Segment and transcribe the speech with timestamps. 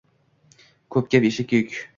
[0.95, 1.81] Ko'p gap eshakka yuk.